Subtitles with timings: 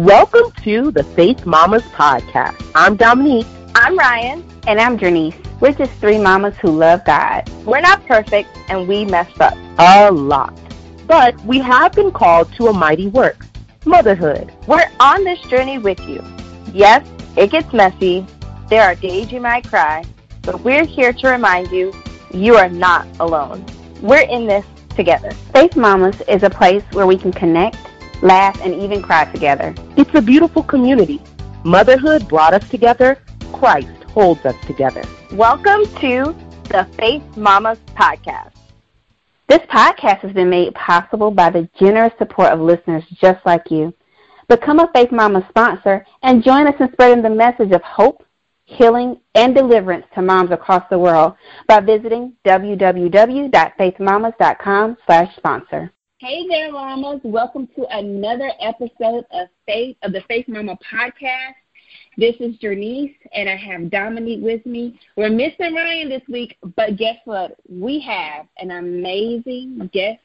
[0.00, 2.72] Welcome to the Faith Mamas Podcast.
[2.74, 3.46] I'm Dominique.
[3.74, 4.42] I'm Ryan.
[4.66, 5.34] And I'm Janice.
[5.60, 7.46] We're just three mamas who love God.
[7.66, 9.52] We're not perfect and we messed up.
[9.78, 10.58] A lot.
[11.06, 13.44] But we have been called to a mighty work
[13.84, 14.50] motherhood.
[14.66, 16.24] We're on this journey with you.
[16.72, 17.06] Yes,
[17.36, 18.26] it gets messy.
[18.70, 20.04] There are days you might cry.
[20.40, 21.92] But we're here to remind you
[22.32, 23.66] you are not alone.
[24.00, 24.64] We're in this
[24.96, 25.32] together.
[25.52, 27.76] Faith Mamas is a place where we can connect,
[28.22, 29.74] laugh, and even cry together.
[29.96, 31.20] It's a beautiful community.
[31.64, 33.18] Motherhood brought us together.
[33.52, 35.02] Christ holds us together.
[35.32, 36.34] Welcome to
[36.64, 38.52] the Faith Mamas Podcast.
[39.48, 43.92] This podcast has been made possible by the generous support of listeners just like you.
[44.48, 48.24] Become a Faith Mama sponsor and join us in spreading the message of hope,
[48.64, 51.34] healing, and deliverance to moms across the world
[51.66, 55.92] by visiting www.faithmamas.com slash sponsor.
[56.22, 57.22] Hey there, mamas.
[57.24, 61.54] Welcome to another episode of Faith of the Faith Mama podcast.
[62.18, 65.00] This is Janice, and I have Dominique with me.
[65.16, 67.56] We're missing Ryan this week, but guess what?
[67.70, 70.20] We have an amazing guest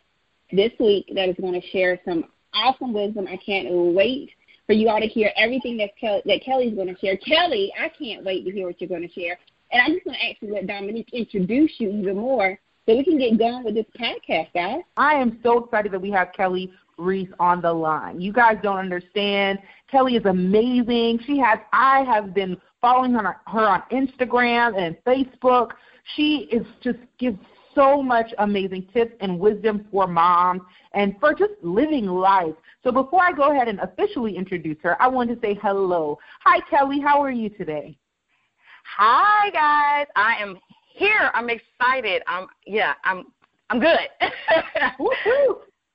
[0.51, 3.25] this week that is going to share some awesome wisdom.
[3.29, 4.31] I can't wait
[4.67, 7.15] for you all to hear everything that, Kelly, that Kelly's going to share.
[7.15, 9.39] Kelly, I can't wait to hear what you're going to share.
[9.71, 13.17] And I'm just going to actually let Dominique introduce you even more so we can
[13.17, 14.81] get going with this podcast, guys.
[14.95, 18.21] I am so excited that we have Kelly Reese on the line.
[18.21, 19.59] You guys don't understand.
[19.89, 21.19] Kelly is amazing.
[21.25, 25.71] She has I have been following her, her on Instagram and Facebook.
[26.15, 27.39] She is just gives
[27.73, 30.61] so much amazing tips and wisdom for moms
[30.93, 32.55] and for just living life.
[32.83, 36.17] So before I go ahead and officially introduce her, I want to say hello.
[36.43, 37.97] Hi Kelly, how are you today?
[38.97, 40.57] Hi guys, I am
[40.95, 41.31] here.
[41.33, 42.23] I'm excited.
[42.27, 43.25] I'm yeah, I'm
[43.69, 43.99] I'm good.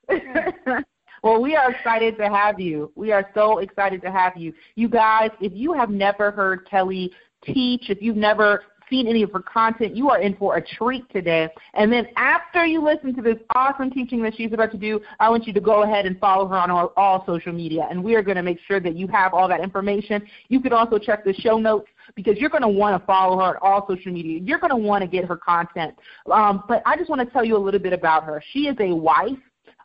[1.23, 2.93] well, we are excited to have you.
[2.95, 4.53] We are so excited to have you.
[4.75, 7.13] You guys, if you have never heard Kelly
[7.45, 11.09] teach, if you've never seen any of her content, you are in for a treat
[11.11, 11.49] today.
[11.75, 15.31] And then after you listen to this awesome teaching that she's about to do, I
[15.31, 17.87] want you to go ahead and follow her on all, all social media.
[17.91, 20.23] And we are going to make sure that you have all that information.
[20.49, 23.45] You can also check the show notes because you're going to want to follow her
[23.45, 24.41] on all social media.
[24.43, 25.95] You're going to want to get her content.
[26.31, 28.43] Um, but I just want to tell you a little bit about her.
[28.53, 29.39] She is a wife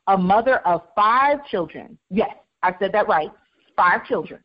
[0.08, 1.98] a mother of five children.
[2.10, 3.32] Yes, I said that right.
[3.76, 4.42] Five children.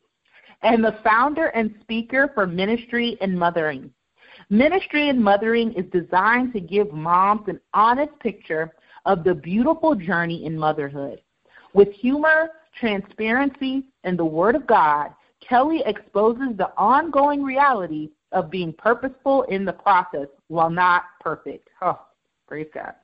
[0.62, 3.90] And the founder and speaker for Ministry and Mothering.
[4.50, 8.74] Ministry and Mothering is designed to give moms an honest picture
[9.04, 11.20] of the beautiful journey in motherhood.
[11.72, 18.72] With humor, transparency, and the Word of God, Kelly exposes the ongoing reality of being
[18.72, 21.68] purposeful in the process while not perfect.
[21.80, 22.00] Oh,
[22.48, 22.94] praise God.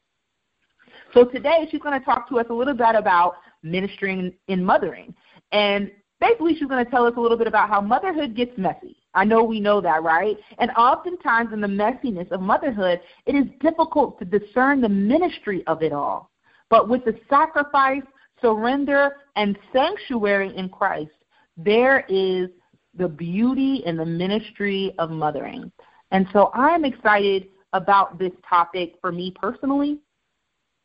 [1.14, 5.14] So today she's going to talk to us a little bit about ministering in mothering.
[5.52, 8.96] And basically she's going to tell us a little bit about how motherhood gets messy.
[9.16, 10.36] I know we know that, right?
[10.58, 15.82] And oftentimes in the messiness of motherhood, it is difficult to discern the ministry of
[15.82, 16.30] it all.
[16.70, 18.02] But with the sacrifice,
[18.40, 21.10] surrender, and sanctuary in Christ,
[21.56, 22.50] there is
[22.96, 25.72] the beauty and the ministry of mothering.
[26.12, 29.98] And so I'm excited about this topic for me personally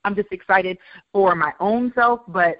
[0.03, 0.77] I'm just excited
[1.13, 2.55] for my own self, but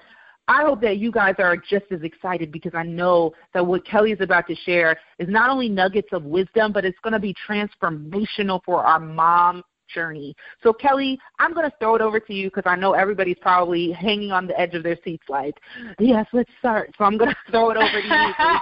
[0.47, 4.11] I hope that you guys are just as excited because I know that what Kelly
[4.11, 7.33] is about to share is not only nuggets of wisdom, but it's going to be
[7.47, 9.63] transformational for our mom
[9.93, 10.35] journey.
[10.63, 13.91] So, Kelly, I'm going to throw it over to you because I know everybody's probably
[13.91, 15.55] hanging on the edge of their seats like,
[15.99, 16.93] yes, let's start.
[16.97, 18.59] So I'm going to throw it over to you so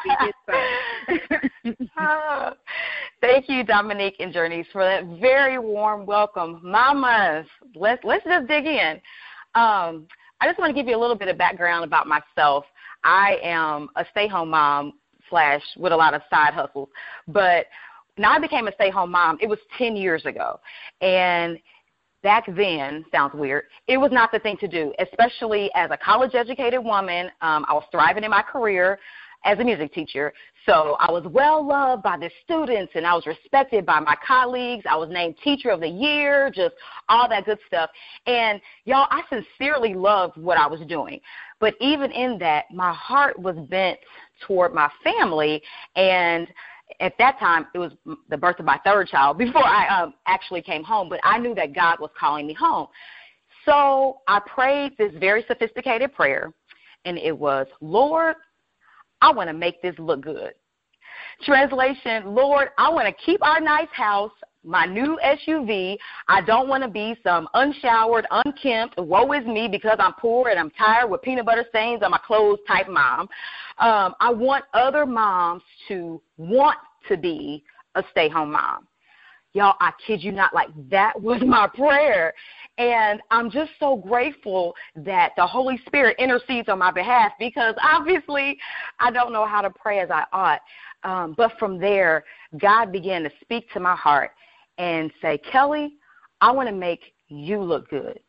[1.78, 2.58] get
[3.22, 6.60] thank you, Dominique and Janice, for that very warm welcome.
[6.64, 9.00] Mamas, let's, let's just dig in.
[9.56, 10.08] Um,
[10.42, 12.66] I just want to give you a little bit of background about myself.
[13.04, 14.94] I am a stay-home mom
[15.30, 16.90] slash with a lot of side hustles,
[17.28, 17.66] but
[18.18, 20.60] now I became a stay home mom, it was 10 years ago.
[21.02, 21.58] And
[22.22, 26.36] back then, sounds weird, it was not the thing to do, especially as a college
[26.36, 27.28] educated woman.
[27.42, 29.00] Um, I was thriving in my career
[29.46, 30.34] as a music teacher.
[30.66, 34.86] So I was well loved by the students and I was respected by my colleagues.
[34.90, 36.76] I was named teacher of the year, just
[37.08, 37.90] all that good stuff.
[38.26, 41.22] And y'all, I sincerely loved what I was doing.
[41.60, 44.00] But even in that, my heart was bent
[44.46, 45.62] toward my family
[45.96, 46.48] and
[47.00, 47.92] at that time it was
[48.30, 51.56] the birth of my third child before I um, actually came home, but I knew
[51.56, 52.88] that God was calling me home.
[53.66, 56.52] So I prayed this very sophisticated prayer,
[57.06, 58.36] and it was, Lord,
[59.22, 60.54] I want to make this look good.
[61.44, 64.32] Translation, Lord, I want to keep our nice house,
[64.64, 65.98] my new SUV.
[66.28, 70.60] I don't want to be some unshowered, unkempt, woe is me because I'm poor and
[70.60, 73.30] I'm tired with peanut butter stains on my clothes type mom.
[73.78, 76.78] Um, I want other moms to want
[77.08, 77.64] to be
[77.96, 78.89] a stay home mom.
[79.54, 82.34] Y'all, I kid you not, like that was my prayer.
[82.78, 88.58] And I'm just so grateful that the Holy Spirit intercedes on my behalf because obviously
[89.00, 90.62] I don't know how to pray as I ought.
[91.04, 92.26] Um, but from there,
[92.60, 94.32] God began to speak to my heart
[94.78, 95.94] and say, Kelly,
[96.42, 98.20] I want to make you look good.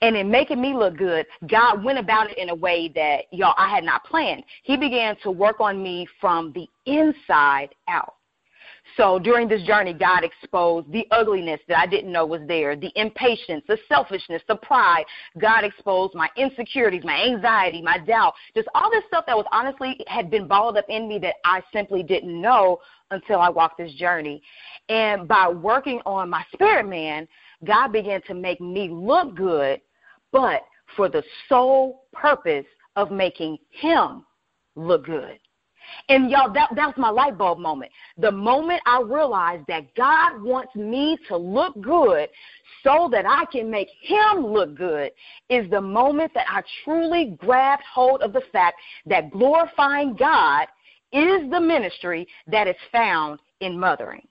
[0.00, 3.54] And in making me look good, God went about it in a way that y'all
[3.58, 4.44] I had not planned.
[4.62, 8.14] He began to work on me from the inside out.
[8.96, 12.90] So during this journey, God exposed the ugliness that I didn't know was there, the
[12.96, 15.04] impatience, the selfishness, the pride.
[15.38, 20.00] God exposed my insecurities, my anxiety, my doubt, just all this stuff that was honestly
[20.06, 22.78] had been balled up in me that I simply didn't know
[23.10, 24.42] until I walked this journey.
[24.88, 27.28] And by working on my spirit man,
[27.64, 29.80] God began to make me look good,
[30.32, 30.62] but
[30.96, 34.24] for the sole purpose of making him
[34.74, 35.38] look good.
[36.08, 37.90] And y'all, that, that was my light bulb moment.
[38.16, 42.28] The moment I realized that God wants me to look good
[42.82, 45.10] so that I can make Him look good
[45.48, 48.76] is the moment that I truly grabbed hold of the fact
[49.06, 50.66] that glorifying God
[51.12, 54.26] is the ministry that is found in mothering.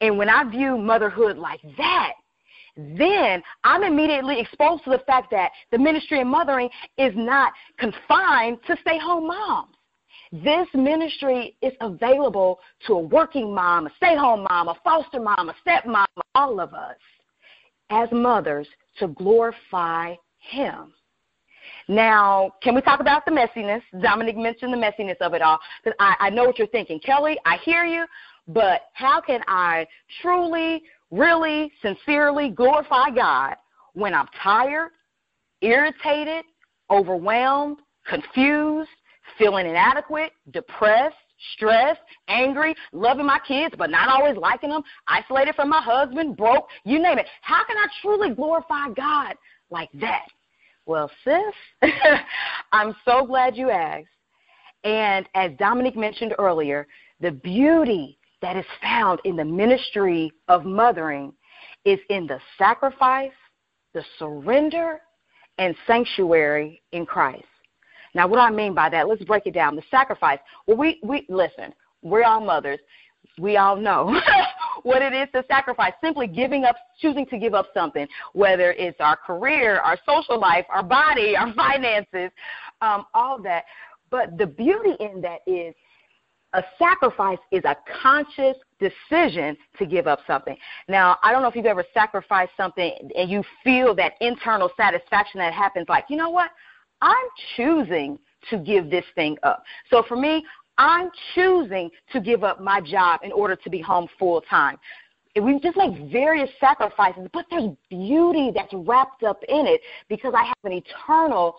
[0.00, 2.12] And when I view motherhood like that,
[2.76, 6.68] then I'm immediately exposed to the fact that the ministry of mothering
[6.98, 9.73] is not confined to stay home moms.
[10.42, 12.58] This ministry is available
[12.88, 16.74] to a working mom, a stay home mom, a foster mom, a stepmom, all of
[16.74, 16.96] us
[17.90, 18.66] as mothers
[18.98, 20.92] to glorify Him.
[21.86, 23.80] Now, can we talk about the messiness?
[24.02, 25.60] Dominique mentioned the messiness of it all.
[25.84, 26.98] Because I, I know what you're thinking.
[26.98, 28.04] Kelly, I hear you,
[28.48, 29.86] but how can I
[30.20, 30.82] truly,
[31.12, 33.54] really, sincerely glorify God
[33.92, 34.90] when I'm tired,
[35.60, 36.44] irritated,
[36.90, 38.90] overwhelmed, confused,
[39.38, 41.16] feeling inadequate, depressed,
[41.54, 46.68] stressed, angry, loving my kids but not always liking them, isolated from my husband, broke,
[46.84, 47.26] you name it.
[47.42, 49.34] How can I truly glorify God
[49.70, 50.26] like that?
[50.86, 51.90] Well, sis,
[52.72, 54.06] I'm so glad you asked.
[54.84, 56.86] And as Dominique mentioned earlier,
[57.20, 61.32] the beauty that is found in the ministry of mothering
[61.86, 63.32] is in the sacrifice,
[63.94, 65.00] the surrender,
[65.56, 67.44] and sanctuary in Christ.
[68.14, 69.08] Now, what do I mean by that?
[69.08, 69.76] Let's break it down.
[69.76, 70.38] The sacrifice.
[70.66, 71.74] Well, we we listen.
[72.02, 72.78] We're all mothers.
[73.38, 74.20] We all know
[74.82, 75.92] what it is to sacrifice.
[76.02, 80.66] Simply giving up, choosing to give up something, whether it's our career, our social life,
[80.68, 82.30] our body, our finances,
[82.80, 83.64] um, all that.
[84.10, 85.74] But the beauty in that is
[86.52, 90.56] a sacrifice is a conscious decision to give up something.
[90.88, 95.40] Now, I don't know if you've ever sacrificed something and you feel that internal satisfaction
[95.40, 96.50] that happens like, you know what?
[97.00, 97.26] I'm
[97.56, 98.18] choosing
[98.50, 99.62] to give this thing up.
[99.90, 100.44] So for me,
[100.78, 104.76] I'm choosing to give up my job in order to be home full time.
[105.40, 110.44] We just make various sacrifices, but there's beauty that's wrapped up in it because I
[110.44, 111.56] have an eternal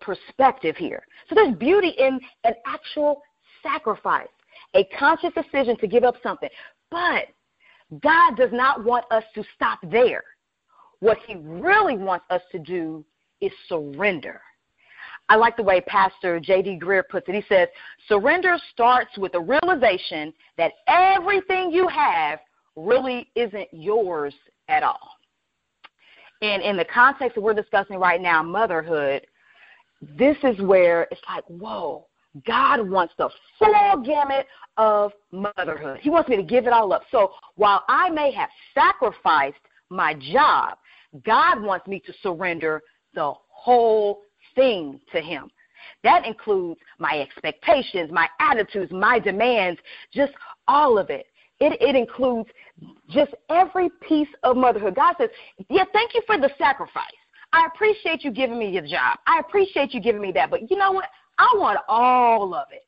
[0.00, 1.04] perspective here.
[1.28, 3.22] So there's beauty in an actual
[3.62, 4.28] sacrifice,
[4.74, 6.48] a conscious decision to give up something.
[6.90, 7.26] But
[8.02, 10.24] God does not want us to stop there.
[11.00, 13.04] What He really wants us to do
[13.40, 14.40] is surrender.
[15.28, 16.78] I like the way Pastor J.D.
[16.80, 17.34] Greear puts it.
[17.34, 17.68] He says,
[18.08, 22.38] surrender starts with the realization that everything you have
[22.76, 24.34] really isn't yours
[24.68, 25.10] at all.
[26.42, 29.26] And in the context that we're discussing right now, motherhood,
[30.18, 32.06] this is where it's like, whoa,
[32.46, 35.98] God wants the full gamut of motherhood.
[36.02, 37.02] He wants me to give it all up.
[37.10, 39.56] So while I may have sacrificed
[39.88, 40.76] my job,
[41.24, 42.82] God wants me to surrender
[43.14, 44.20] the whole
[44.56, 45.48] thing to Him.
[46.02, 49.80] That includes my expectations, my attitudes, my demands,
[50.12, 50.32] just
[50.66, 51.26] all of it.
[51.60, 52.50] It, it includes
[53.08, 54.94] just every piece of motherhood.
[54.94, 55.30] God says,
[55.70, 57.04] Yeah, thank you for the sacrifice.
[57.52, 59.18] I appreciate you giving me your job.
[59.26, 60.50] I appreciate you giving me that.
[60.50, 61.08] But you know what?
[61.38, 62.86] I want all of it.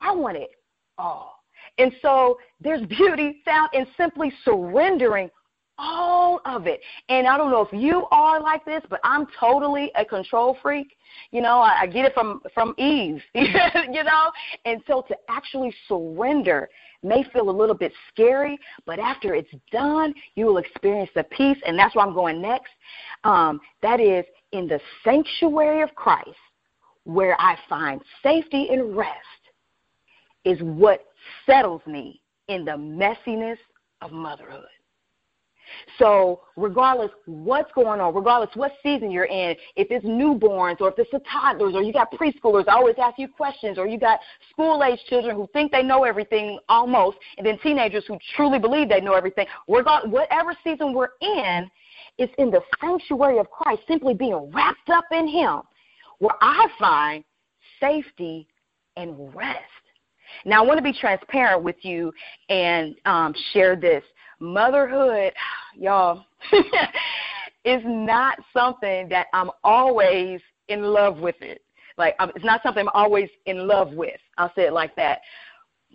[0.00, 0.50] I want it
[0.98, 1.42] all.
[1.78, 5.30] And so there's beauty found in simply surrendering
[5.78, 6.80] all of it.
[7.08, 10.96] And I don't know if you are like this, but I'm totally a control freak.
[11.30, 13.22] You know, I, I get it from from Eve.
[13.34, 14.30] you know,
[14.64, 16.68] and so to actually surrender
[17.02, 21.58] may feel a little bit scary, but after it's done, you will experience the peace,
[21.66, 22.70] and that's where I'm going next.
[23.24, 26.30] Um, that is in the sanctuary of Christ,
[27.04, 29.10] where I find safety and rest,
[30.44, 31.06] is what
[31.46, 33.58] settles me in the messiness
[34.00, 34.66] of motherhood.
[35.98, 40.94] So, regardless what's going on, regardless what season you're in, if it's newborns or if
[40.98, 44.82] it's toddlers or you got preschoolers, I always ask you questions, or you got school
[44.84, 49.00] age children who think they know everything almost, and then teenagers who truly believe they
[49.00, 49.46] know everything.
[49.68, 51.70] Regardless, whatever season we're in,
[52.18, 55.60] it's in the sanctuary of Christ, simply being wrapped up in Him,
[56.18, 57.24] where I find
[57.80, 58.46] safety
[58.96, 59.58] and rest.
[60.44, 62.12] Now, I want to be transparent with you
[62.48, 64.02] and um, share this
[64.42, 65.32] motherhood,
[65.74, 66.24] y'all,
[67.64, 71.62] is not something that I'm always in love with it.
[71.96, 74.20] Like it's not something I'm always in love with.
[74.36, 75.20] I'll say it like that.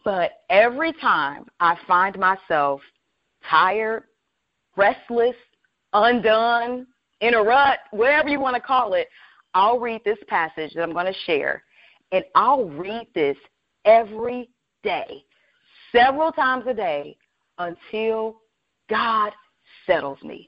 [0.06, 2.82] But every time I find myself
[3.50, 4.04] tired,
[4.75, 5.36] restless,
[5.94, 6.88] undone,
[7.22, 9.08] in a rut, whatever you want to call it,
[9.54, 11.63] I'll read this passage that I'm going to share,
[12.12, 13.38] and I'll read this
[13.86, 14.50] every
[14.84, 15.24] day,
[15.92, 17.18] several times a day,
[17.57, 18.41] until
[18.89, 19.31] God
[19.85, 20.47] settles me.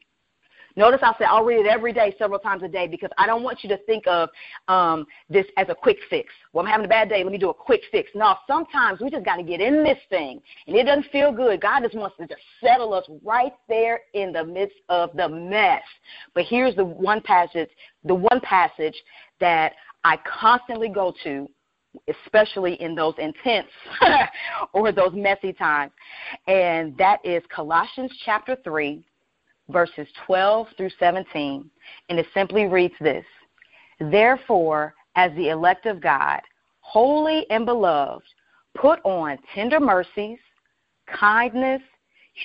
[0.76, 3.44] Notice I said I'll read it every day, several times a day, because I don't
[3.44, 4.30] want you to think of
[4.68, 6.32] um, this as a quick fix.
[6.54, 7.22] Well, I'm having a bad day.
[7.24, 8.10] Let me do a quick fix.
[8.16, 11.60] No, sometimes we just got to get in this thing, and it doesn't feel good.
[11.60, 15.84] God just wants to just settle us right there in the midst of the mess.
[16.34, 17.70] But here's the one passage,
[18.06, 18.96] the one passage
[19.42, 19.74] that
[20.04, 21.50] I constantly go to
[22.08, 23.68] especially in those intense
[24.74, 25.92] or those messy times.
[26.48, 29.04] And that is Colossians chapter 3,
[29.70, 31.70] verses 12 through 17.
[32.10, 33.26] And it simply reads this
[34.00, 36.42] Therefore, as the elect of God,
[36.82, 38.26] holy and beloved,
[38.76, 40.40] put on tender mercies,
[41.20, 41.82] kindness,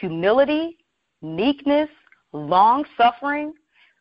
[0.01, 0.79] humility,
[1.23, 1.89] meekness,
[2.33, 3.53] long suffering,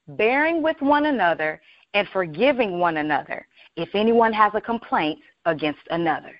[0.07, 1.61] bearing with one another,
[1.93, 6.39] and forgiving one another if anyone has a complaint against another.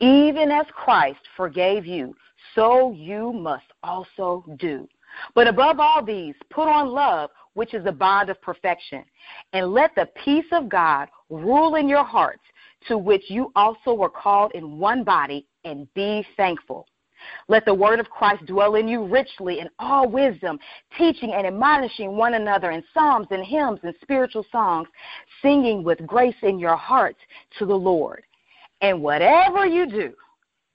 [0.00, 2.14] Even as Christ forgave you,
[2.54, 4.88] so you must also do.
[5.34, 9.04] But above all these, put on love, which is the bond of perfection,
[9.52, 12.42] and let the peace of God rule in your hearts,
[12.88, 16.86] to which you also were called in one body, and be thankful.
[17.48, 20.58] Let the word of Christ dwell in you richly in all wisdom,
[20.96, 24.88] teaching and admonishing one another in psalms and hymns and spiritual songs,
[25.42, 27.18] singing with grace in your hearts
[27.58, 28.22] to the Lord.
[28.80, 30.12] And whatever you do,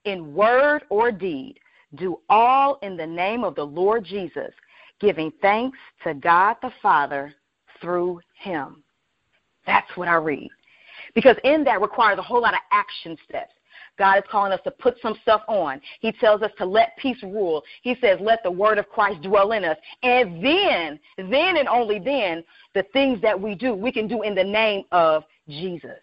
[0.05, 1.59] in word or deed,
[1.95, 4.53] do all in the name of the Lord Jesus,
[4.99, 7.33] giving thanks to God the Father
[7.81, 8.83] through him.
[9.65, 10.49] That's what I read.
[11.15, 13.53] Because in that requires a whole lot of action steps.
[13.99, 15.79] God is calling us to put some stuff on.
[15.99, 17.61] He tells us to let peace rule.
[17.83, 19.77] He says, let the word of Christ dwell in us.
[20.01, 24.33] And then, then and only then, the things that we do, we can do in
[24.33, 25.99] the name of Jesus.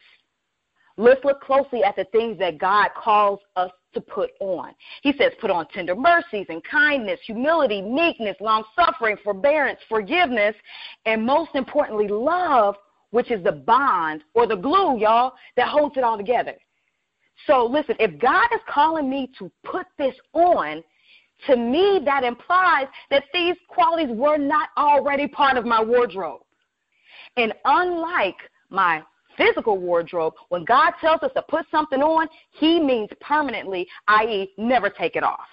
[0.98, 4.74] Let's look closely at the things that God calls us to put on.
[5.02, 10.54] He says, put on tender mercies and kindness, humility, meekness, long suffering, forbearance, forgiveness,
[11.04, 12.76] and most importantly, love,
[13.10, 16.54] which is the bond or the glue, y'all, that holds it all together.
[17.46, 20.82] So listen, if God is calling me to put this on,
[21.46, 26.40] to me that implies that these qualities were not already part of my wardrobe.
[27.36, 28.36] And unlike
[28.70, 29.02] my
[29.36, 34.88] physical wardrobe, when God tells us to put something on, he means permanently, i.e., never
[34.88, 35.46] take it off.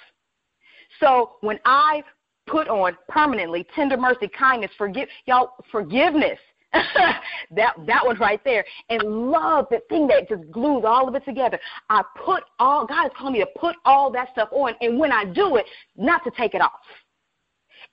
[1.00, 2.02] So when I
[2.48, 6.40] put on permanently tender mercy, kindness, forgive y'all forgiveness
[7.52, 8.66] that that one right there.
[8.90, 11.60] And love, the thing that just glues all of it together.
[11.90, 15.12] I put all God is calling me to put all that stuff on, and when
[15.12, 15.66] I do it,
[15.96, 16.72] not to take it off.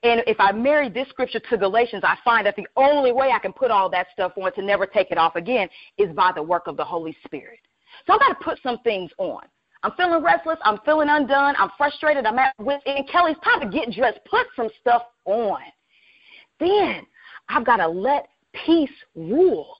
[0.02, 3.38] And if I marry this scripture to Galatians, I find that the only way I
[3.38, 5.68] can put all that stuff on to never take it off again
[5.98, 7.58] is by the work of the Holy Spirit.
[8.06, 9.42] So I've got to put some things on.
[9.82, 10.58] I'm feeling restless.
[10.64, 11.54] I'm feeling undone.
[11.58, 12.24] I'm frustrated.
[12.24, 14.20] I'm at with and Kelly's time to get dressed.
[14.30, 15.60] Put some stuff on.
[16.58, 17.06] Then
[17.48, 19.76] I've got to let peace rule.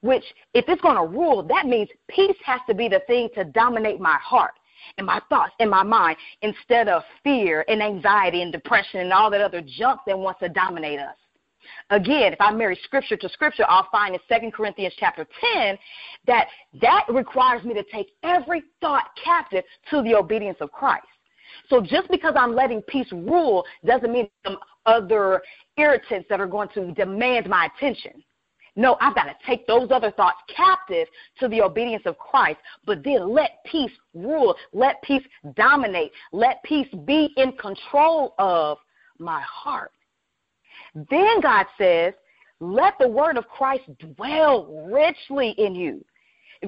[0.00, 3.44] Which, if it's going to rule, that means peace has to be the thing to
[3.44, 4.52] dominate my heart
[4.98, 9.30] and my thoughts and my mind instead of fear and anxiety and depression and all
[9.30, 11.16] that other junk that wants to dominate us.
[11.90, 15.78] Again, if I marry scripture to scripture, I'll find in 2 Corinthians chapter 10
[16.26, 16.48] that
[16.80, 21.06] that requires me to take every thought captive to the obedience of Christ.
[21.68, 25.42] So just because I'm letting peace rule doesn't mean some other
[25.76, 28.22] irritants that are going to demand my attention.
[28.76, 31.06] No, I've got to take those other thoughts captive
[31.38, 35.22] to the obedience of Christ, but then let peace rule, let peace
[35.54, 38.78] dominate, let peace be in control of
[39.18, 39.92] my heart.
[40.94, 42.14] Then God says,
[42.60, 43.84] let the word of Christ
[44.16, 46.04] dwell richly in you.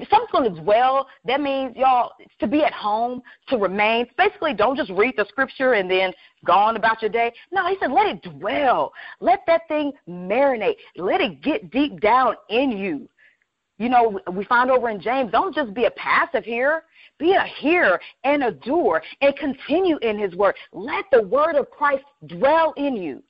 [0.01, 4.05] If something's going to dwell, that means y'all to be at home, to remain.
[4.17, 6.13] Basically, don't just read the scripture and then
[6.45, 7.33] go on about your day.
[7.51, 8.93] No, he said let it dwell.
[9.19, 10.75] Let that thing marinate.
[10.97, 13.09] Let it get deep down in you.
[13.79, 16.83] You know, we find over in James, don't just be a passive hearer.
[17.19, 20.55] Be a hearer and a doer and continue in his word.
[20.71, 23.23] Let the word of Christ dwell in you.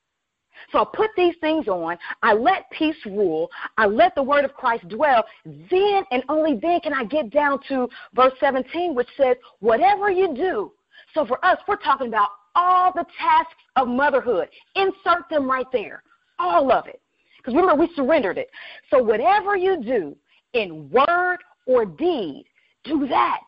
[0.71, 1.97] So I put these things on.
[2.23, 3.49] I let peace rule.
[3.77, 5.23] I let the word of Christ dwell.
[5.45, 10.33] Then and only then can I get down to verse 17, which says, Whatever you
[10.35, 10.71] do.
[11.13, 14.49] So for us, we're talking about all the tasks of motherhood.
[14.75, 16.03] Insert them right there.
[16.39, 16.99] All of it.
[17.37, 18.49] Because remember, we surrendered it.
[18.89, 20.15] So whatever you do
[20.53, 22.45] in word or deed,
[22.83, 23.39] do that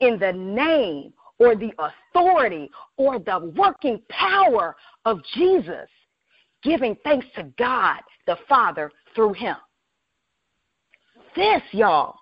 [0.00, 5.88] in the name or the authority or the working power of Jesus
[6.62, 9.56] giving thanks to God the Father through him.
[11.36, 12.16] This, y'all,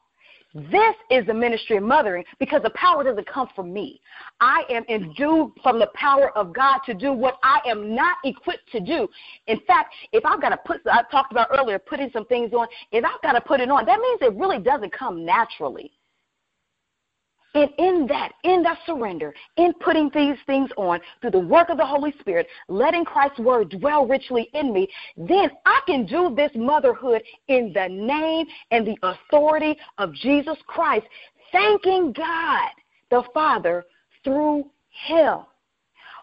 [0.54, 4.00] this is the ministry of mothering because the power doesn't come from me.
[4.40, 8.70] I am endued from the power of God to do what I am not equipped
[8.72, 9.06] to do.
[9.48, 12.68] In fact, if I've got to put, I talked about earlier, putting some things on,
[12.90, 15.92] if I've got to put it on, that means it really doesn't come naturally.
[17.56, 21.78] And in that, in that surrender, in putting these things on through the work of
[21.78, 24.86] the Holy Spirit, letting Christ's word dwell richly in me,
[25.16, 31.06] then I can do this motherhood in the name and the authority of Jesus Christ,
[31.50, 32.68] thanking God
[33.10, 33.86] the Father
[34.22, 34.70] through
[35.06, 35.38] Him.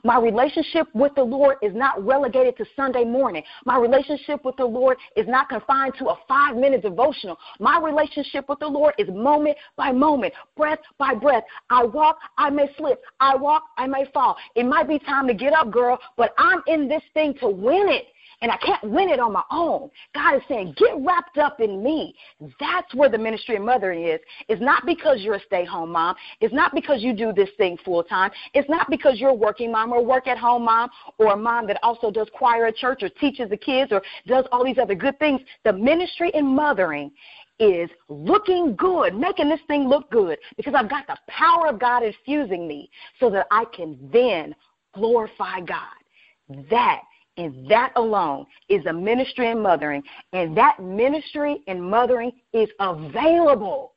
[0.04, 3.44] My relationship with the Lord is not relegated to Sunday morning.
[3.66, 7.38] My relationship with the Lord is not confined to a five minute devotional.
[7.60, 11.44] My relationship with the Lord is moment by moment, breath by breath.
[11.70, 13.02] I walk, I may slip.
[13.22, 14.36] I walk, I may fall.
[14.56, 17.88] It might be time to get up, girl, but I'm in this thing to win
[17.88, 18.08] it
[18.44, 19.90] and I can't win it on my own.
[20.14, 22.14] God is saying, get wrapped up in me.
[22.60, 24.20] That's where the ministry of mothering is.
[24.50, 26.16] It's not because you're a stay home mom.
[26.42, 28.32] It's not because you do this thing full time.
[28.54, 31.68] It's not because you're a working mom or work at home mom or a mom
[31.68, 34.96] that also does choir at church or teaches the kids or does all these other
[34.96, 35.40] good things.
[35.64, 37.12] The ministry in mothering
[37.60, 42.04] is looking good, making this thing look good because I've got the power of God
[42.04, 42.90] infusing me
[43.22, 44.54] so that I can then
[44.94, 46.68] glorify God.
[46.70, 47.04] That
[47.38, 50.04] and that alone is a ministry in mothering.
[50.34, 53.94] And that ministry in mothering is available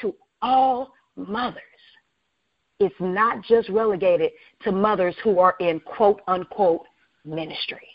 [0.00, 1.62] to all mothers.
[2.80, 4.30] It's not just relegated
[4.62, 6.84] to mothers who are in quote unquote
[7.24, 7.88] ministry.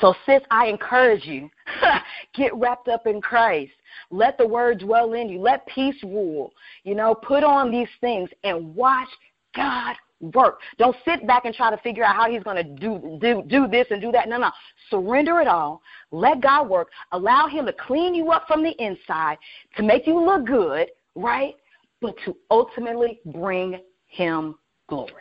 [0.00, 1.50] So, sis, I encourage you
[2.34, 3.72] get wrapped up in Christ.
[4.10, 5.40] Let the word dwell in you.
[5.40, 6.52] Let peace rule.
[6.84, 9.08] You know, put on these things and watch
[9.56, 10.60] God work.
[10.78, 13.66] Don't sit back and try to figure out how he's going to do, do, do
[13.66, 14.28] this and do that.
[14.28, 14.50] No, no.
[14.88, 15.82] Surrender it all.
[16.10, 16.88] Let God work.
[17.12, 19.38] Allow him to clean you up from the inside
[19.76, 21.54] to make you look good, right?
[22.00, 24.54] But to ultimately bring him
[24.88, 25.12] glory.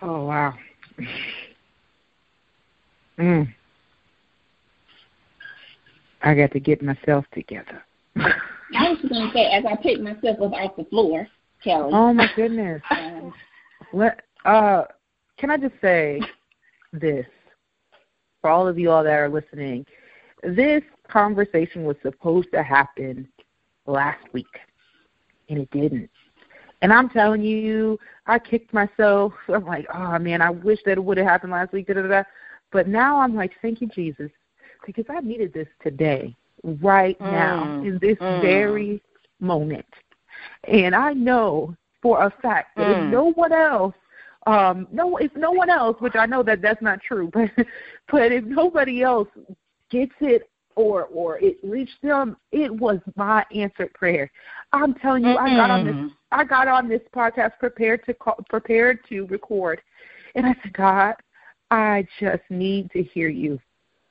[0.00, 0.54] Oh, wow.
[3.18, 3.52] Mm.
[6.22, 7.82] I got to get myself together.
[8.16, 11.26] I was going to say, as I pick myself up off the floor,
[11.62, 11.90] Kelly.
[11.92, 12.82] Oh, my goodness.
[12.90, 13.32] Um,
[13.92, 14.84] what uh,
[15.36, 16.20] can I just say
[16.92, 17.26] this
[18.40, 19.86] for all of you all that are listening?
[20.42, 23.28] This conversation was supposed to happen
[23.86, 24.46] last week,
[25.48, 26.10] and it didn't.
[26.82, 29.32] And I'm telling you, I kicked myself.
[29.48, 31.88] I'm like, oh man, I wish that it would have happened last week.
[31.88, 32.22] Da, da, da.
[32.70, 34.30] But now I'm like, thank you, Jesus,
[34.86, 38.42] because I needed this today, right mm, now, in this mm.
[38.42, 39.02] very
[39.40, 39.86] moment.
[40.64, 43.06] And I know for a fact that mm.
[43.06, 43.94] if no one else
[44.48, 47.50] um no if no one else which i know that that's not true but
[48.10, 49.28] but if nobody else
[49.90, 54.30] gets it or or it reached them it was my answered prayer
[54.72, 55.46] i'm telling you mm-hmm.
[55.46, 59.80] i got on this i got on this podcast prepared to call, prepared to record
[60.34, 61.14] and i said god
[61.70, 63.58] i just need to hear you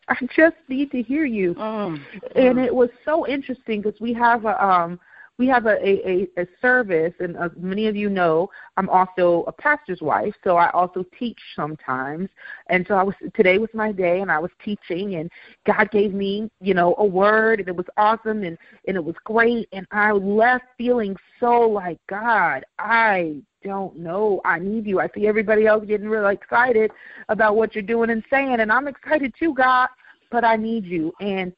[0.09, 2.03] i just need to hear you mm-hmm.
[2.35, 4.99] and it was so interesting because we have a um
[5.37, 9.51] we have a, a, a service, and as many of you know, I'm also a
[9.51, 12.29] pastor's wife, so I also teach sometimes.
[12.69, 15.29] And so I was today was my day, and I was teaching, and
[15.65, 19.15] God gave me, you know, a word, and it was awesome, and and it was
[19.23, 24.41] great, and I left feeling so like God, I don't know.
[24.43, 24.99] I need you.
[24.99, 26.89] I see everybody else getting really excited
[27.29, 29.89] about what you're doing and saying, and I'm excited too, God,
[30.31, 31.13] but I need you.
[31.19, 31.53] And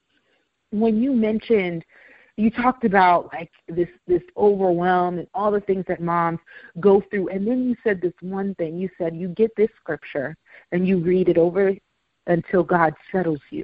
[0.72, 1.86] when you mentioned
[2.40, 6.40] you talked about like this this overwhelm and all the things that moms
[6.80, 10.36] go through and then you said this one thing you said you get this scripture
[10.72, 11.74] and you read it over
[12.28, 13.64] until god settles you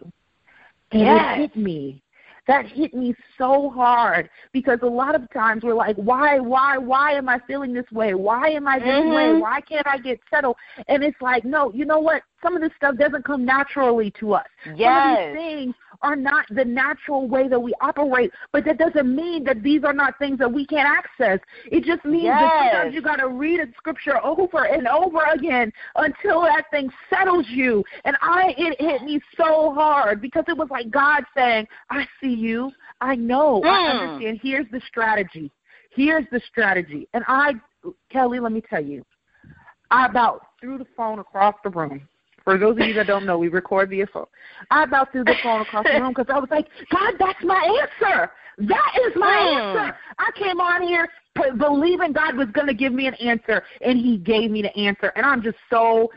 [0.91, 1.37] and yes.
[1.37, 2.01] it hit me
[2.47, 7.13] that hit me so hard because a lot of times we're like, why, why, why
[7.13, 8.13] am I feeling this way?
[8.13, 9.15] Why am I this Mhm.
[9.15, 9.33] way?
[9.33, 10.55] Why can't I get settled?
[10.87, 12.21] And it's like, no, you know what?
[12.41, 14.45] Some of this stuff doesn't come naturally to us.
[14.63, 15.33] Some of Yes.
[15.33, 19.63] these things are not the natural way that we operate, but that doesn't mean that
[19.63, 21.39] these are not things that we can't access.
[21.65, 25.71] It just means that sometimes you got to read a scripture over and over again
[25.95, 27.83] until that thing settles you.
[28.03, 32.33] And I, it hit me so hard because it was like God saying, "I see
[32.33, 32.71] you.
[33.01, 33.63] I know.
[33.63, 33.89] I Mm.
[33.89, 34.39] understand.
[34.41, 35.51] Here's the strategy.
[35.91, 37.53] Here's the strategy." And I,
[38.09, 39.05] Kelly, let me tell you,
[39.91, 42.07] I about threw the phone across the room.
[42.45, 44.27] For those of you that don't know, we record via phone.
[44.69, 47.81] I about threw the phone across the room because I was like, God, that's my
[47.81, 48.31] answer.
[48.59, 49.75] That is my Mm.
[49.75, 49.97] answer.
[50.19, 53.97] I came on here p- believing God was going to give me an answer, and
[53.99, 55.11] He gave me the answer.
[55.15, 56.11] And I'm just so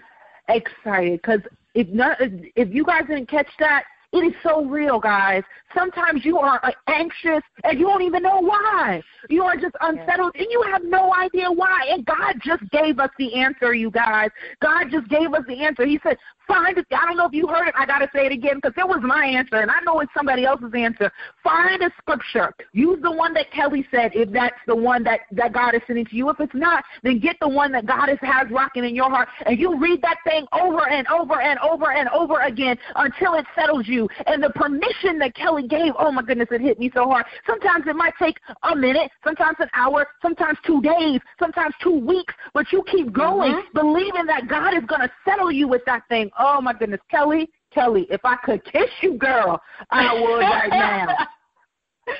[0.49, 1.41] excited because
[1.75, 5.43] if not, if you guys didn't catch that, it is so real, guys.
[5.75, 9.03] Sometimes you are uh, anxious and you don't even know why.
[9.29, 11.89] You are just unsettled and you have no idea why.
[11.91, 14.31] And God just gave us the answer, you guys.
[14.63, 15.85] God just gave us the answer.
[15.85, 16.17] He said,
[16.49, 16.87] find it.
[16.91, 17.75] I don't know if you heard it.
[17.79, 20.13] I got to say it again because it was my answer and I know it's
[20.17, 21.13] somebody else's answer.
[21.45, 22.53] Find a scripture.
[22.73, 26.07] Use the one that Kelly said if that's the one that, that God is sending
[26.07, 26.31] to you.
[26.31, 29.29] If it's not, then get the one that God is, has rocking in your heart
[29.47, 33.47] and you read that thing over and over and over and over again until it
[33.55, 34.09] settles you.
[34.27, 37.27] And the permission that Kelly gave, oh my goodness, it hit me so hard.
[37.47, 42.33] Sometimes it might take a minute, sometimes an hour, sometimes two days, sometimes two weeks,
[42.55, 43.73] but you keep going, Mhm.
[43.75, 46.31] believing that God is going to settle you with that thing.
[46.39, 51.17] Oh my goodness, Kelly, Kelly, if I could kiss you, girl, I would right now.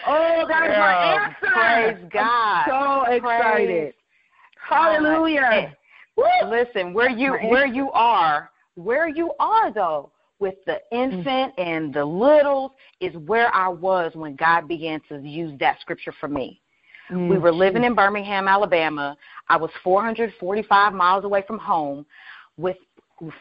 [0.07, 1.97] Oh, that is my answer.
[1.97, 2.71] praise God.
[2.71, 3.95] I'm so excited.
[4.69, 5.75] Hallelujah.
[6.17, 11.59] And listen, where you where you are, where you are though, with the infant Mm.
[11.59, 16.29] and the littles is where I was when God began to use that scripture for
[16.29, 16.61] me.
[17.11, 17.29] Mm.
[17.29, 19.17] We were living in Birmingham, Alabama.
[19.49, 22.05] I was 445 miles away from home
[22.57, 22.77] with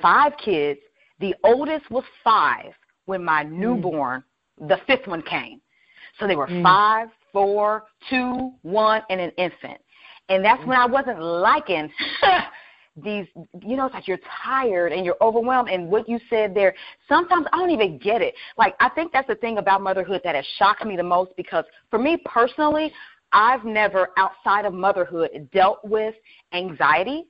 [0.01, 0.79] five kids.
[1.19, 2.73] The oldest was five
[3.05, 4.23] when my newborn,
[4.59, 5.61] the fifth one, came.
[6.19, 6.63] So they were Mm.
[6.63, 9.79] five, four, two, one, and an infant.
[10.29, 11.91] And that's when I wasn't liking
[13.03, 13.27] these,
[13.61, 15.69] you know, it's like you're tired and you're overwhelmed.
[15.69, 16.73] And what you said there,
[17.07, 18.33] sometimes I don't even get it.
[18.57, 21.65] Like, I think that's the thing about motherhood that has shocked me the most because
[21.89, 22.91] for me personally,
[23.31, 26.15] I've never, outside of motherhood, dealt with
[26.53, 27.27] anxiety.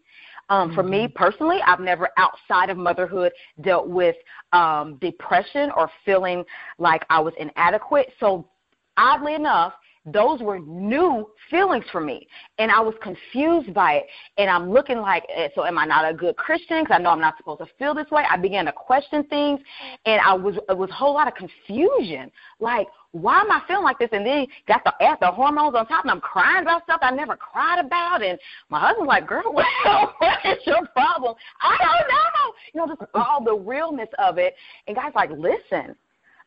[0.50, 3.32] Um, For me personally, I've never outside of motherhood
[3.62, 4.16] dealt with
[4.54, 6.44] um, depression or feeling
[6.78, 8.14] like I was inadequate.
[8.20, 8.48] So,
[8.96, 9.74] oddly enough,
[10.08, 12.28] those were new feelings for me,
[12.60, 14.06] and I was confused by it.
[14.38, 16.84] And I'm looking like, eh, so am I not a good Christian?
[16.84, 18.24] Because I know I'm not supposed to feel this way.
[18.30, 19.60] I began to question things,
[20.06, 22.32] and I was it was a whole lot of confusion.
[22.62, 24.10] Like, why am I feeling like this?
[24.14, 27.12] And then got the add the hormones on top, and I'm crying about stuff I
[27.12, 28.24] never cried about.
[28.24, 28.40] And
[28.70, 29.66] my husband's like, "Girl, what,
[30.20, 32.54] what is your problem?" I don't know.
[32.74, 34.56] You know, just all the realness of it.
[34.88, 35.98] And guys, like, listen,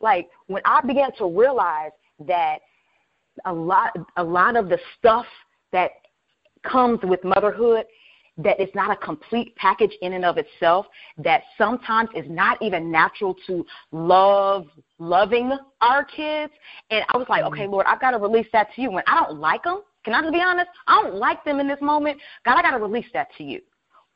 [0.01, 1.90] like when I began to realize
[2.27, 2.61] that
[3.46, 5.26] a lot a lot of the stuff
[5.72, 5.90] that
[6.62, 7.85] comes with motherhood
[8.37, 10.87] that it's not a complete package in and of itself
[11.18, 14.66] that sometimes is not even natural to love
[14.98, 16.53] loving our kids
[16.90, 17.55] and i was like mm-hmm.
[17.55, 20.14] okay lord i've got to release that to you when i don't like them can
[20.14, 22.83] i just be honest i don't like them in this moment god i got to
[22.83, 23.61] release that to you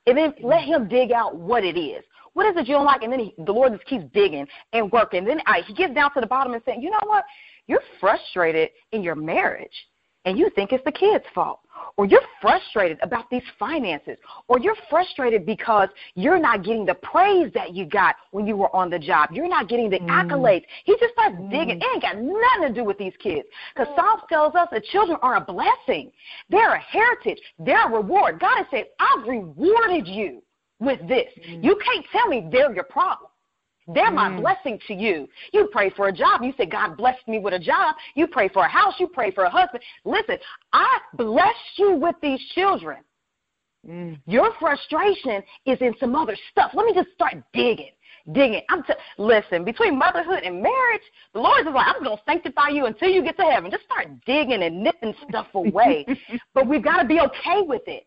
[0.06, 0.82] and then let mm-hmm.
[0.82, 2.04] him dig out what it is.
[2.34, 3.02] What is it you don't like?
[3.02, 5.24] And then he, the Lord just keeps digging and working.
[5.24, 7.24] Then I, he gets down to the bottom and saying, you know what?
[7.66, 9.74] You're frustrated in your marriage,
[10.24, 11.61] and you think it's the kid's fault.
[11.96, 14.16] Or you're frustrated about these finances.
[14.48, 18.74] Or you're frustrated because you're not getting the praise that you got when you were
[18.74, 19.31] on the job.
[19.33, 20.09] You're not getting the mm.
[20.09, 20.64] accolades.
[20.85, 21.50] He just starts mm.
[21.50, 21.79] digging.
[21.81, 23.46] It ain't got nothing to do with these kids.
[23.74, 26.11] Because Psalms tells us that children are a blessing.
[26.48, 27.40] They're a heritage.
[27.59, 28.40] They're a reward.
[28.40, 30.42] God has said, I've rewarded you
[30.81, 31.29] with this.
[31.48, 31.64] Mm.
[31.64, 33.31] You can't tell me they're your problem.
[33.92, 34.40] They're my mm.
[34.40, 35.28] blessing to you.
[35.52, 36.42] You pray for a job.
[36.42, 37.96] You say, God blessed me with a job.
[38.14, 38.94] You pray for a house.
[38.98, 39.82] You pray for a husband.
[40.04, 40.38] Listen,
[40.72, 42.98] I blessed you with these children.
[43.86, 44.18] Mm.
[44.26, 46.70] Your frustration is in some other stuff.
[46.74, 47.90] Let me just start digging,
[48.32, 48.62] digging.
[48.70, 51.02] I'm t- listen between motherhood and marriage.
[51.34, 53.70] The Lord is like, I'm going to sanctify you until you get to heaven.
[53.70, 56.06] Just start digging and nipping stuff away.
[56.54, 58.06] but we've got to be okay with it.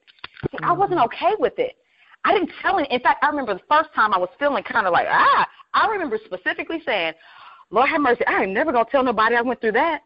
[0.52, 1.76] See, I wasn't okay with it.
[2.28, 2.86] I didn't tell him.
[2.92, 5.48] In fact, I remember the first time I was feeling kind of like ah.
[5.74, 7.14] I remember specifically saying,
[7.70, 10.02] "Lord have mercy, I ain't never gonna tell nobody I went through that."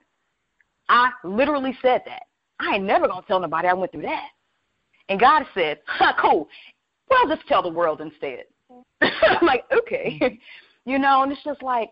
[0.88, 2.24] I literally said that.
[2.60, 4.30] I ain't never gonna tell nobody I went through that.
[5.10, 6.48] And God said, huh, "Cool.
[7.10, 8.44] Well, just tell the world instead."
[9.02, 10.20] I'm like, okay,
[10.86, 11.24] you know.
[11.24, 11.90] And it's just like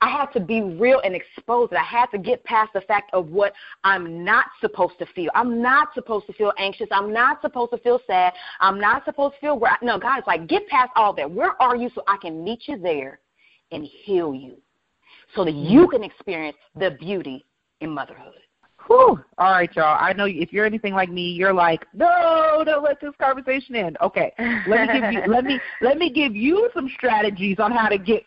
[0.00, 1.78] I had to be real and expose it.
[1.78, 3.54] I had to get past the fact of what
[3.84, 5.30] I'm not supposed to feel.
[5.34, 6.88] I'm not supposed to feel anxious.
[6.90, 8.34] I'm not supposed to feel sad.
[8.60, 11.30] I'm not supposed to feel where no, God is like, get past all that.
[11.30, 13.20] Where are you so I can meet you there
[13.72, 14.56] and heal you
[15.34, 15.90] so that you mm-hmm.
[15.90, 17.44] can experience the beauty
[17.80, 18.32] in motherhood.
[18.86, 19.18] Whew.
[19.38, 19.98] All right, y'all.
[19.98, 23.96] I know if you're anything like me, you're like, no, don't let this conversation end.
[24.02, 24.32] Okay,
[24.68, 27.98] let me give you let me let me give you some strategies on how to
[27.98, 28.24] get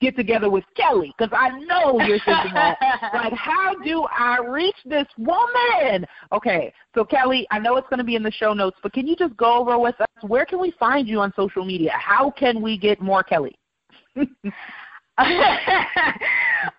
[0.00, 2.78] get together with Kelly because I know you're thinking that.
[3.12, 6.06] like, how do I reach this woman?
[6.32, 9.06] Okay, so Kelly, I know it's going to be in the show notes, but can
[9.06, 10.06] you just go over with us?
[10.22, 11.90] Where can we find you on social media?
[11.94, 13.58] How can we get more Kelly?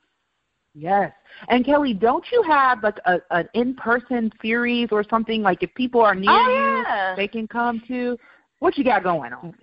[0.75, 1.13] Yes.
[1.49, 5.75] And Kelly, don't you have like a an in person series or something like if
[5.75, 7.11] people are near oh, yeah.
[7.11, 8.17] you they can come to?
[8.61, 9.55] What you got going on?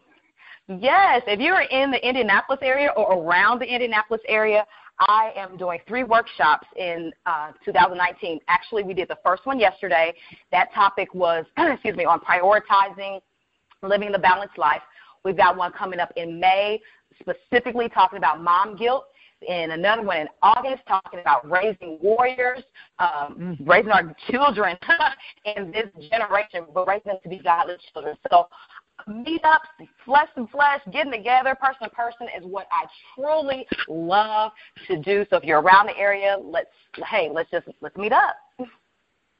[0.67, 4.65] Yes, if you're in the Indianapolis area or around the Indianapolis area,
[4.99, 8.39] I am doing three workshops in uh, 2019.
[8.47, 10.13] Actually, we did the first one yesterday.
[10.51, 13.21] That topic was, excuse me, on prioritizing
[13.83, 14.81] living the balanced life.
[15.23, 16.81] We've got one coming up in May,
[17.19, 19.05] specifically talking about mom guilt
[19.47, 22.63] and another one in August talking about raising warriors,
[22.99, 23.69] um, mm-hmm.
[23.69, 24.77] raising our children
[25.55, 28.17] in this generation, but raising them to be godly children.
[28.31, 28.47] So
[29.07, 34.51] meetups, flesh and flesh, getting together, person to person is what I truly love
[34.87, 35.25] to do.
[35.29, 36.69] So if you're around the area, let's
[37.09, 38.35] hey, let's just let's meet up.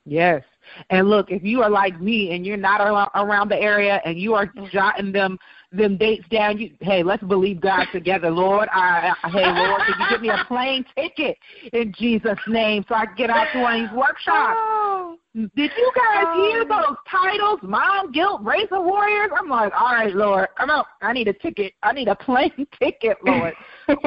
[0.05, 0.41] Yes.
[0.89, 2.79] And look, if you are like me and you're not
[3.15, 5.37] around the area and you are jotting them
[5.71, 6.57] them dates down.
[6.57, 8.69] You, hey, let's believe God together, Lord.
[8.71, 11.37] I, I, hey, Lord, can you give me a plane ticket
[11.73, 14.55] in Jesus' name so I can get out to one of these workshops?
[14.57, 15.17] Oh.
[15.35, 16.49] Did you guys oh.
[16.49, 17.59] hear those titles?
[17.61, 19.29] Mom, guilt, racer warriors.
[19.37, 20.87] I'm like, all right, Lord, come out.
[21.01, 21.73] I need a ticket.
[21.83, 22.51] I need a plane
[22.81, 23.53] ticket, Lord.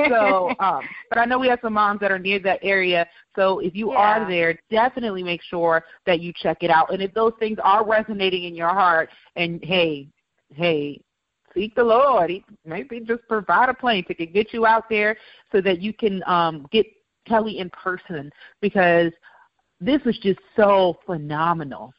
[0.08, 3.06] so, um, but I know we have some moms that are near that area.
[3.36, 3.98] So if you yeah.
[3.98, 6.92] are there, definitely make sure that you check it out.
[6.92, 10.08] And if those things are resonating in your heart, and hey,
[10.52, 11.00] hey,
[11.54, 12.30] seek the Lord.
[12.30, 15.16] He maybe just provide a plane ticket, get you out there
[15.52, 16.86] so that you can um, get
[17.26, 19.12] Kelly in person because
[19.80, 21.92] this was just so phenomenal.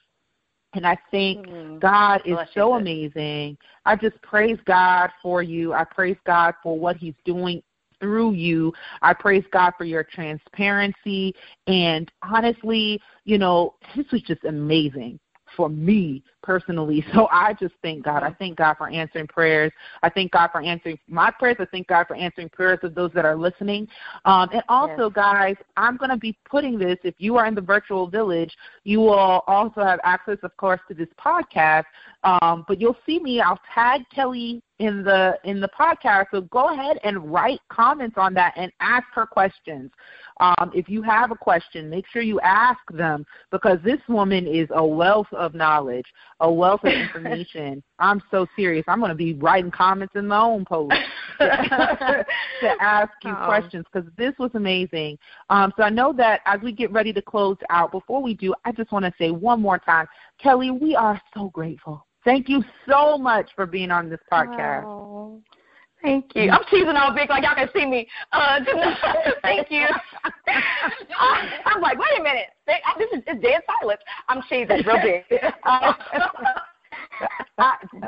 [0.73, 1.79] And I think mm-hmm.
[1.79, 3.57] God is so amazing.
[3.85, 5.73] I just praise God for you.
[5.73, 7.61] I praise God for what He's doing
[7.99, 8.73] through you.
[9.01, 11.35] I praise God for your transparency.
[11.67, 15.19] And honestly, you know, this was just amazing
[15.55, 17.05] for me personally.
[17.13, 18.23] So I just thank God.
[18.23, 19.71] I thank God for answering prayers.
[20.01, 21.57] I thank God for answering my prayers.
[21.59, 23.87] I thank God for answering prayers of those that are listening.
[24.23, 25.11] Um, and also, yes.
[25.13, 28.99] guys, I'm going to be putting this, if you are in the virtual village, you
[28.99, 31.83] will also have access, of course, to this podcast.
[32.23, 33.41] Um, but you'll see me.
[33.41, 36.25] I'll tag Kelly in the in the podcast.
[36.31, 39.91] So go ahead and write comments on that and ask her questions.
[40.39, 44.67] Um, if you have a question, make sure you ask them because this woman is
[44.71, 46.07] a wealth of knowledge,
[46.39, 47.83] a wealth of information.
[47.99, 48.83] I'm so serious.
[48.87, 50.95] I'm going to be writing comments in my own post
[51.37, 51.45] to,
[52.81, 53.45] ask you oh.
[53.45, 55.19] questions because this was amazing.
[55.51, 58.55] Um, so I know that as we get ready to close out, before we do,
[58.65, 60.07] I just want to say one more time,
[60.39, 62.07] Kelly, we are so grateful.
[62.23, 64.83] Thank you so much for being on this podcast.
[64.85, 65.41] Oh.
[66.01, 66.49] Thank you.
[66.49, 68.07] I'm cheesing all big like y'all can see me.
[68.31, 68.59] Uh,
[69.41, 69.85] thank you.
[71.65, 72.47] I'm like, wait a minute.
[72.97, 74.01] This is it's dead silence.
[74.27, 75.23] I'm cheesing real big.
[75.63, 75.93] Uh,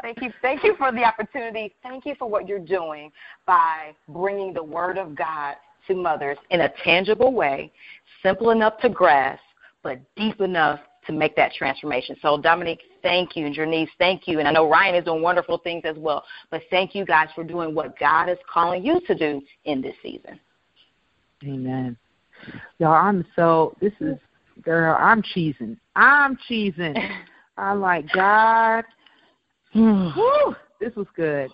[0.02, 0.32] thank you.
[0.42, 1.76] Thank you for the opportunity.
[1.84, 3.12] Thank you for what you're doing
[3.46, 5.56] by bringing the Word of God
[5.88, 7.72] to mothers in a tangible way,
[8.24, 9.42] simple enough to grasp,
[9.84, 12.16] but deep enough to make that transformation.
[12.22, 13.46] So, Dominique, thank you.
[13.46, 14.40] And Janice, thank you.
[14.40, 16.24] And I know Ryan is doing wonderful things as well.
[16.52, 19.96] But thank you guys for doing what God is calling you to do in this
[20.02, 20.40] season.
[21.44, 21.98] Amen.
[22.80, 24.18] Y'all, I'm so, this is,
[24.62, 25.78] girl, I'm cheesing.
[25.96, 26.98] I'm cheesing.
[27.58, 28.84] I'm like, God,
[29.74, 31.50] whew, this was good.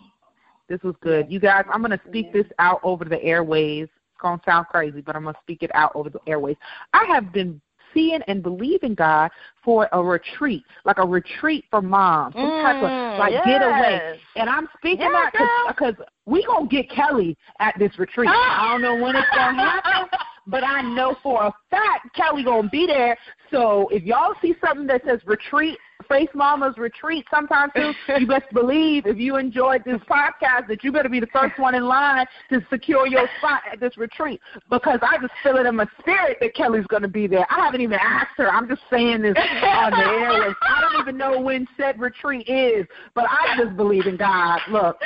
[0.68, 1.32] This was good.
[1.32, 3.84] You guys, I'm going to speak this out over the airways.
[3.84, 6.58] It's going to sound crazy, but I'm going to speak it out over the airways.
[6.94, 7.60] I have been
[7.94, 9.32] seeing and believing God
[9.64, 13.46] for a retreat, like a retreat for moms, some mm, type of mm, like yes.
[13.46, 14.20] getaway.
[14.36, 15.34] And I'm speaking yes,
[15.68, 18.30] because we gonna get Kelly at this retreat.
[18.30, 20.10] I don't know when it's gonna happen.
[20.48, 23.18] but I know for a fact Kelly gonna be there.
[23.52, 25.78] So if y'all see something that says retreat,
[26.10, 30.92] Faith Mama's retreat sometime soon, you best believe if you enjoyed this podcast that you
[30.92, 34.42] better be the first one in line to secure your spot at this retreat
[34.72, 37.46] because I just feel it in my spirit that Kelly's gonna be there.
[37.52, 38.52] I haven't even asked her.
[38.52, 40.56] I'm just saying this on the airwaves.
[40.64, 44.60] I don't even know when said retreat is, but I just believe in God.
[44.72, 44.98] Look.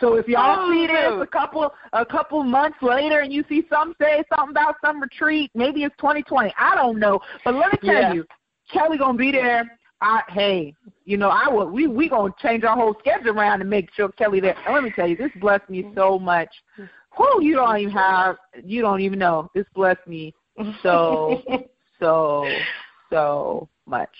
[0.00, 3.64] So if y'all oh, see this a couple a couple months later and you see
[3.70, 6.52] some say something about some retreat, maybe it's 2020.
[6.58, 8.12] I don't know, but let me tell yeah.
[8.14, 8.24] you,
[8.72, 9.78] Kelly gonna be there.
[10.00, 13.64] I hey, you know I would we we gonna change our whole schedule around to
[13.64, 14.56] make sure Kelly there.
[14.70, 16.50] Let me tell you, this blessed me so much.
[17.16, 19.50] Who you don't even have you don't even know.
[19.54, 20.34] This blessed me
[20.82, 21.42] so
[22.00, 22.48] so
[23.10, 24.10] so much.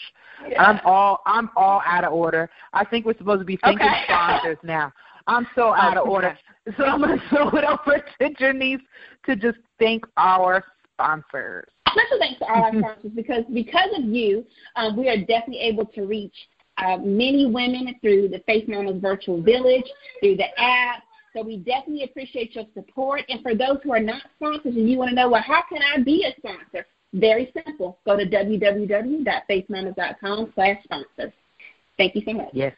[0.48, 0.62] Yeah.
[0.62, 2.50] I'm all I'm all out of order.
[2.72, 4.02] I think we're supposed to be thinking okay.
[4.04, 4.92] sponsors now.
[5.26, 6.36] I'm so out of order.
[6.76, 8.80] So I'm going to throw it over to Janice
[9.26, 10.64] to just thank our
[10.94, 11.68] sponsors.
[11.92, 14.44] Special thanks to all our sponsors because because of you,
[14.76, 16.34] um, we are definitely able to reach
[16.78, 19.86] uh, many women through the Faith Mamas Virtual Village,
[20.20, 21.02] through the app.
[21.34, 23.22] So we definitely appreciate your support.
[23.28, 25.80] And for those who are not sponsors and you want to know, well, how can
[25.82, 26.86] I be a sponsor?
[27.12, 27.98] Very simple.
[28.04, 31.32] Go to www.faithmamas.com slash sponsors.
[31.96, 32.50] Thank you so much.
[32.52, 32.72] Yes.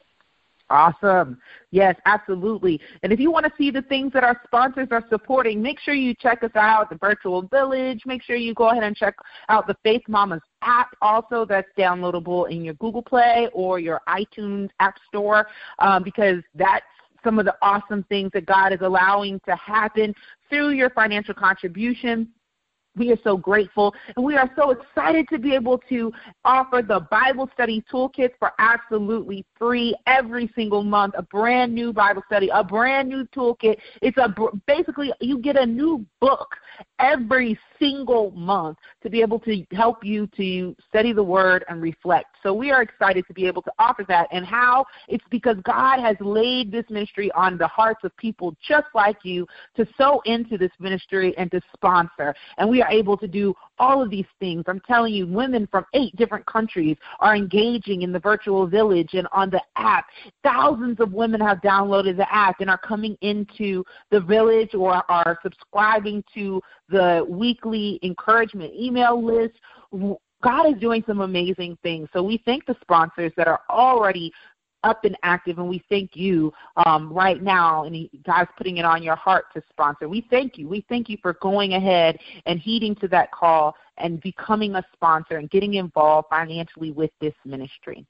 [0.73, 1.39] Awesome.
[1.71, 2.81] Yes, absolutely.
[3.03, 5.93] And if you want to see the things that our sponsors are supporting, make sure
[5.93, 8.01] you check us out, the Virtual Village.
[8.07, 9.15] Make sure you go ahead and check
[9.51, 14.71] out the Faith Mamas app also that's downloadable in your Google Play or your iTunes
[14.81, 15.47] App Store
[15.79, 16.87] um, because that's
[17.23, 20.15] some of the awesome things that God is allowing to happen
[20.49, 22.29] through your financial contribution
[22.97, 26.13] we are so grateful and we are so excited to be able to
[26.45, 31.15] offer the Bible study toolkits for absolutely free every single month.
[31.17, 33.77] A brand new Bible study, a brand new toolkit.
[34.03, 34.35] It's a
[34.67, 36.55] basically you get a new book
[36.99, 42.32] every single month to be able to help you to study the word and reflect.
[42.43, 46.01] So we are excited to be able to offer that and how it's because God
[46.01, 50.59] has laid this ministry on the hearts of people just like you to sow into
[50.59, 52.35] this ministry and to sponsor.
[52.59, 54.65] And we are able to do all of these things.
[54.67, 59.27] I'm telling you, women from eight different countries are engaging in the virtual village and
[59.33, 60.07] on the app.
[60.43, 65.39] Thousands of women have downloaded the app and are coming into the village or are
[65.43, 69.55] subscribing to the weekly encouragement email list.
[70.43, 72.09] God is doing some amazing things.
[72.13, 74.33] So we thank the sponsors that are already
[74.85, 76.53] up and active, and we thank you
[76.87, 77.85] um, right now.
[77.85, 80.09] And God's putting it on your heart to sponsor.
[80.09, 80.69] We thank you.
[80.69, 85.37] We thank you for going ahead and heeding to that call and becoming a sponsor
[85.37, 88.05] and getting involved financially with this ministry.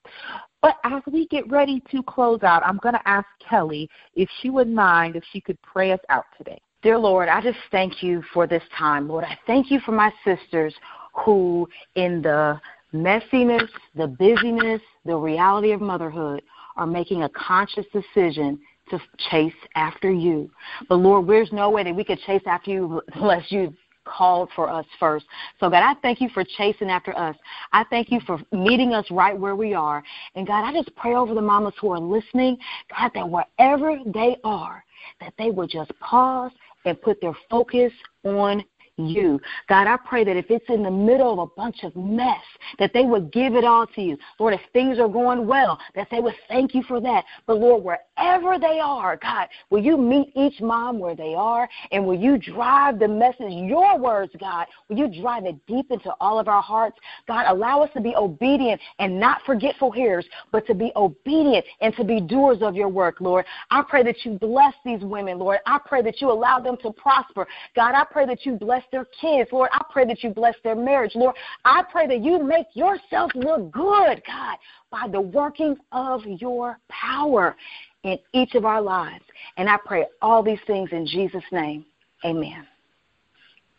[0.62, 4.49] But as we get ready to close out, I'm going to ask Kelly if she
[4.49, 6.61] would mind if she could pray us out today.
[6.83, 9.09] Dear Lord, I just thank you for this time.
[9.09, 10.75] Lord, I thank you for my sisters
[11.12, 12.61] who, in the
[12.94, 16.42] messiness, the busyness, the reality of motherhood,
[16.77, 18.59] are making a conscious decision
[18.90, 20.51] to chase after you.
[20.88, 24.68] But Lord, there's no way that we could chase after you unless you called for
[24.68, 25.25] us first.
[25.61, 27.37] So, God, I thank you for chasing after us.
[27.72, 30.03] I thank you for meeting us right where we are.
[30.35, 32.59] And, God, I just pray over the mamas who are listening,
[32.96, 34.85] God, that wherever they are,
[35.20, 36.53] that they will just pause
[36.85, 37.92] and put their focus
[38.25, 38.64] on
[38.96, 39.40] you.
[39.68, 42.42] God, I pray that if it's in the middle of a bunch of mess,
[42.78, 44.18] that they would give it all to you.
[44.38, 47.24] Lord, if things are going well, that they would thank you for that.
[47.46, 51.68] But Lord, wherever they are, God, will you meet each mom where they are?
[51.90, 56.12] And will you drive the message, your words, God, will you drive it deep into
[56.20, 56.98] all of our hearts?
[57.26, 61.94] God, allow us to be obedient and not forgetful hearers, but to be obedient and
[61.96, 63.46] to be doers of your work, Lord.
[63.70, 65.61] I pray that you bless these women, Lord.
[65.66, 67.46] I pray that you allow them to prosper.
[67.74, 68.52] God, I pray that you
[68.90, 69.51] bless their kids.
[69.53, 71.12] Lord, I pray that you bless their marriage.
[71.14, 74.57] Lord, I pray that you make yourself look good, God,
[74.90, 77.57] by the working of your power
[78.05, 79.25] in each of our lives.
[79.57, 81.85] And I pray all these things in Jesus' name.
[82.25, 82.66] Amen.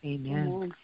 [0.04, 0.32] Amen.
[0.32, 0.74] Amen.